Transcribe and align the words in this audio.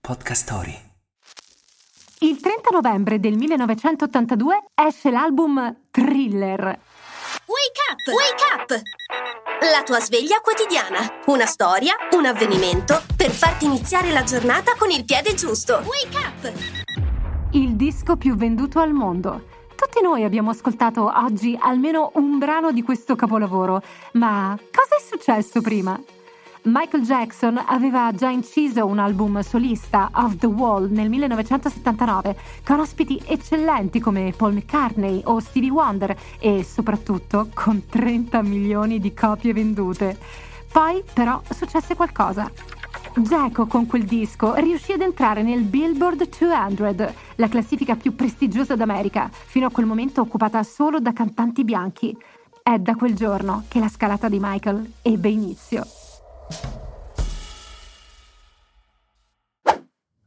Podcast 0.00 0.42
Story. 0.42 0.76
Il 2.20 2.40
30 2.40 2.70
novembre 2.70 3.20
del 3.20 3.36
1982 3.36 4.64
esce 4.74 5.10
l'album 5.10 5.76
Thriller. 5.90 6.60
Wake 6.60 7.80
up! 7.90 8.06
Wake 8.08 8.44
up! 8.54 8.82
La 9.70 9.82
tua 9.84 10.00
sveglia 10.00 10.40
quotidiana. 10.40 10.98
Una 11.26 11.44
storia, 11.46 11.94
un 12.12 12.24
avvenimento 12.24 13.02
per 13.14 13.30
farti 13.30 13.66
iniziare 13.66 14.10
la 14.10 14.24
giornata 14.24 14.74
con 14.78 14.90
il 14.90 15.04
piede 15.04 15.34
giusto. 15.34 15.82
Wake 15.84 16.16
up! 16.16 16.52
Il 17.52 17.76
disco 17.76 18.16
più 18.16 18.36
venduto 18.36 18.80
al 18.80 18.92
mondo. 18.92 19.48
Tutti 19.76 20.00
noi 20.02 20.24
abbiamo 20.24 20.50
ascoltato 20.50 21.12
oggi 21.14 21.56
almeno 21.60 22.10
un 22.14 22.38
brano 22.38 22.72
di 22.72 22.82
questo 22.82 23.16
capolavoro, 23.16 23.82
ma 24.12 24.58
cosa 24.72 24.96
è 24.96 25.00
successo 25.00 25.60
prima? 25.60 26.00
Michael 26.62 27.04
Jackson 27.04 27.56
aveva 27.56 28.12
già 28.12 28.28
inciso 28.28 28.84
un 28.84 28.98
album 28.98 29.40
solista, 29.40 30.10
Off 30.12 30.36
the 30.36 30.46
Wall, 30.46 30.90
nel 30.90 31.08
1979, 31.08 32.36
con 32.66 32.80
ospiti 32.80 33.18
eccellenti 33.24 33.98
come 33.98 34.34
Paul 34.36 34.52
McCartney 34.52 35.22
o 35.24 35.40
Stevie 35.40 35.70
Wonder 35.70 36.14
e 36.38 36.62
soprattutto 36.62 37.48
con 37.54 37.86
30 37.86 38.42
milioni 38.42 38.98
di 38.98 39.14
copie 39.14 39.54
vendute. 39.54 40.18
Poi 40.70 41.02
però 41.10 41.40
successe 41.48 41.96
qualcosa. 41.96 42.50
Geco 43.14 43.66
con 43.66 43.86
quel 43.86 44.04
disco 44.04 44.54
riuscì 44.56 44.92
ad 44.92 45.00
entrare 45.00 45.42
nel 45.42 45.62
Billboard 45.62 46.28
200, 46.28 47.14
la 47.36 47.48
classifica 47.48 47.96
più 47.96 48.14
prestigiosa 48.14 48.76
d'America, 48.76 49.30
fino 49.32 49.66
a 49.66 49.70
quel 49.70 49.86
momento 49.86 50.20
occupata 50.20 50.62
solo 50.62 51.00
da 51.00 51.14
cantanti 51.14 51.64
bianchi. 51.64 52.14
È 52.62 52.76
da 52.76 52.94
quel 52.96 53.14
giorno 53.14 53.64
che 53.66 53.80
la 53.80 53.88
scalata 53.88 54.28
di 54.28 54.38
Michael 54.38 54.92
ebbe 55.00 55.30
inizio. 55.30 55.99